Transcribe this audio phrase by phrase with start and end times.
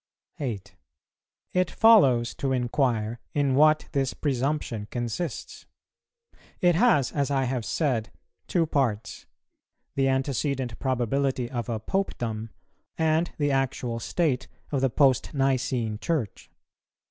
[0.39, 0.75] 8.
[1.53, 5.67] It follows to inquire in what this presumption consists?
[6.59, 8.11] It has, as I have said,
[8.47, 9.27] two parts,
[9.93, 12.49] the antecedent probability of a Popedom,
[12.97, 16.49] and the actual state of the Post nicene Church.